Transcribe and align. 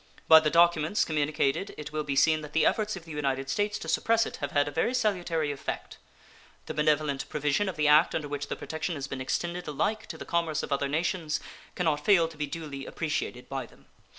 By 0.27 0.39
the 0.39 0.49
documents 0.49 1.05
communicated 1.05 1.75
it 1.77 1.91
will 1.91 2.03
be 2.03 2.15
seen 2.15 2.41
that 2.41 2.53
the 2.53 2.65
efforts 2.65 2.95
of 2.95 3.05
the 3.05 3.11
United 3.11 3.51
States 3.51 3.77
to 3.77 3.87
suppress 3.87 4.25
it 4.25 4.37
have 4.37 4.51
had 4.51 4.67
a 4.67 4.71
very 4.71 4.95
salutary 4.95 5.51
effect. 5.51 5.97
The 6.65 6.73
benevolent 6.73 7.29
provision 7.29 7.69
of 7.69 7.75
the 7.75 7.87
act 7.87 8.15
under 8.15 8.27
which 8.27 8.47
the 8.47 8.55
protection 8.55 8.95
has 8.95 9.05
been 9.05 9.21
extended 9.21 9.67
alike 9.67 10.07
to 10.07 10.17
the 10.17 10.25
commerce 10.25 10.63
of 10.63 10.71
other 10.71 10.87
nations 10.87 11.39
can 11.75 11.85
not 11.85 12.03
fail 12.03 12.27
to 12.29 12.35
be 12.37 12.47
duly 12.47 12.87
appreciated 12.87 13.47
by 13.47 13.67
them. 13.67 13.85